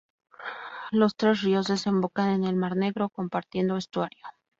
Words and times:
Los 0.89 1.15
tres 1.15 1.43
ríos 1.43 1.67
desembocan 1.67 2.31
en 2.31 2.43
el 2.43 2.55
Mar 2.55 2.75
Negro, 2.75 3.09
compartiendo 3.09 3.77
estuario. 3.77 4.25